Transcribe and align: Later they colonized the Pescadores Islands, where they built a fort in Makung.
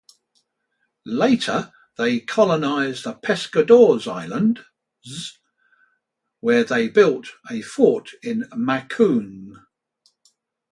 Later 1.05 1.71
they 1.95 2.21
colonized 2.21 3.03
the 3.03 3.13
Pescadores 3.13 4.07
Islands, 4.07 4.63
where 6.39 6.63
they 6.63 6.87
built 6.89 7.27
a 7.51 7.61
fort 7.61 8.09
in 8.23 8.45
Makung. 8.51 9.59